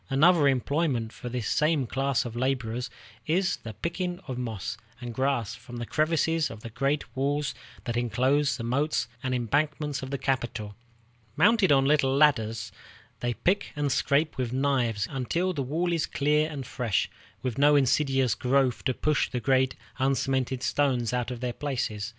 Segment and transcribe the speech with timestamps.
[0.09, 2.89] Another employment for this same class of laborers
[3.27, 7.95] is the picking of moss and grass from the crevices of the great walls that
[7.95, 10.73] inclose the moats and embankments of the capital.
[11.35, 12.71] Mounted on little ladders,
[13.19, 17.07] they pick and scrape with knives until the wall is clear and fresh,
[17.43, 22.09] with no insidious growth to push the great uncemented stones out of their places.